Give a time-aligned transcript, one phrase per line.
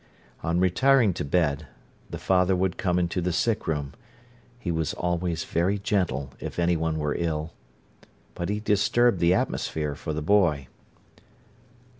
[0.41, 1.67] On retiring to bed,
[2.09, 3.93] the father would come into the sickroom.
[4.57, 7.53] He was always very gentle if anyone were ill.
[8.33, 10.69] But he disturbed the atmosphere for the boy.